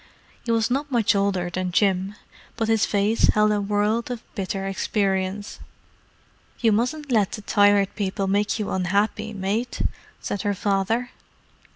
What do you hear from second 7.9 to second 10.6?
People make you unhappy, mate," said her